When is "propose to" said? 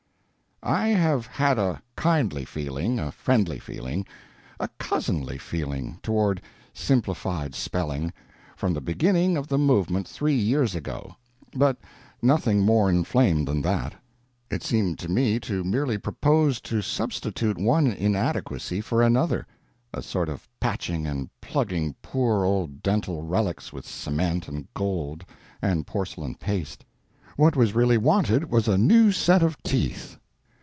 15.97-16.83